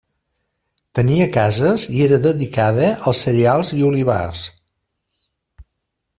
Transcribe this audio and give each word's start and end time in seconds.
Tenia 0.99 1.27
cases 1.35 1.85
i 1.97 2.01
era 2.05 2.19
dedicada 2.23 2.89
als 3.13 3.21
cereals 3.27 3.73
i 3.83 3.87
olivars. 3.91 4.43